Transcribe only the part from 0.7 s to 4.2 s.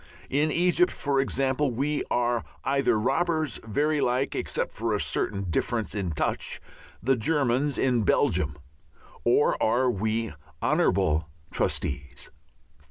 for example, we are either robbers very